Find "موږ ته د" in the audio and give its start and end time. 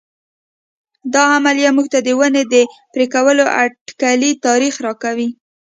1.77-2.09